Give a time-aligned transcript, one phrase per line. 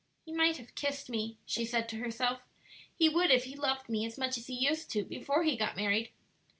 [0.25, 2.41] "He might have kissed me," she said to herself;
[2.97, 5.75] "he would if he loved me as much as he used to before he got
[5.75, 6.09] married."